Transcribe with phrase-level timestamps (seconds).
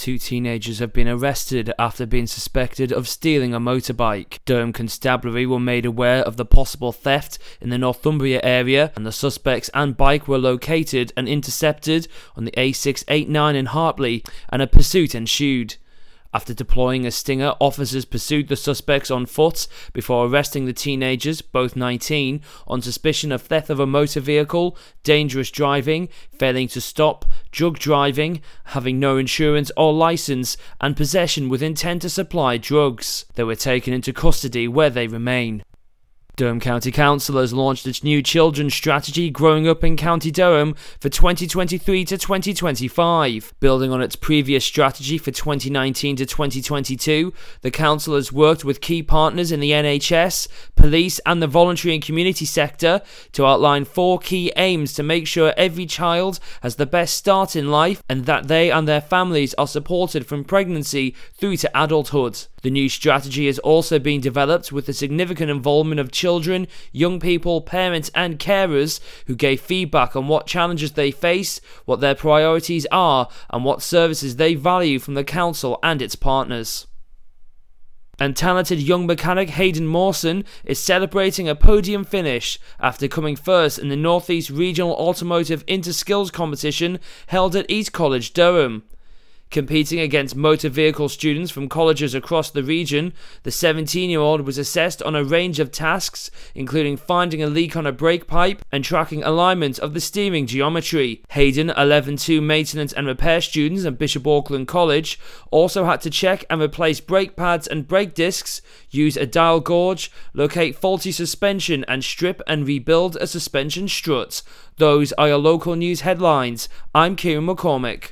[0.00, 4.38] Two teenagers have been arrested after being suspected of stealing a motorbike.
[4.46, 9.12] Durham Constabulary were made aware of the possible theft in the Northumbria area, and the
[9.12, 15.14] suspects and bike were located and intercepted on the A689 in Hartley, and a pursuit
[15.14, 15.76] ensued.
[16.32, 21.74] After deploying a stinger, officers pursued the suspects on foot before arresting the teenagers, both
[21.74, 27.78] 19, on suspicion of theft of a motor vehicle, dangerous driving, failing to stop, drug
[27.78, 33.24] driving, having no insurance or license, and possession with intent to supply drugs.
[33.34, 35.62] They were taken into custody where they remain.
[36.40, 41.10] Durham County Council has launched its new children's strategy Growing Up in County Durham for
[41.10, 43.52] 2023 to 2025.
[43.60, 49.02] Building on its previous strategy for 2019 to 2022, the council has worked with key
[49.02, 53.02] partners in the NHS, police, and the voluntary and community sector
[53.32, 57.70] to outline four key aims to make sure every child has the best start in
[57.70, 62.46] life and that they and their families are supported from pregnancy through to adulthood.
[62.62, 67.60] The new strategy is also being developed with the significant involvement of children, young people,
[67.60, 73.28] parents, and carers who gave feedback on what challenges they face, what their priorities are,
[73.50, 76.86] and what services they value from the Council and its partners
[78.20, 83.88] and talented young mechanic Hayden Mawson is celebrating a podium finish after coming first in
[83.88, 88.84] the Northeast Regional Automotive Inter-Skills competition held at East College, Durham.
[89.50, 93.12] Competing against motor vehicle students from colleges across the region,
[93.42, 97.74] the 17 year old was assessed on a range of tasks, including finding a leak
[97.76, 101.24] on a brake pipe and tracking alignment of the steering geometry.
[101.30, 105.18] Hayden, 11 2 maintenance and repair students at Bishop Auckland College,
[105.50, 110.12] also had to check and replace brake pads and brake discs, use a dial gauge,
[110.32, 114.42] locate faulty suspension, and strip and rebuild a suspension strut.
[114.76, 116.68] Those are your local news headlines.
[116.94, 118.08] I'm Kieran McCormick.